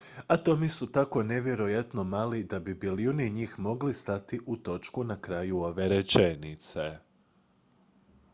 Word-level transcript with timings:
atomi 0.27 0.69
su 0.69 0.91
tako 0.91 1.23
nevjerojatno 1.23 2.03
mali 2.03 2.43
da 2.43 2.59
bi 2.59 2.73
bilijuni 2.75 3.29
njih 3.29 3.55
mogli 3.59 3.93
stati 3.93 4.39
u 4.45 4.57
točku 4.57 5.03
na 5.03 5.21
kraju 5.21 5.59
ove 5.61 5.87
rečenice 5.87 6.95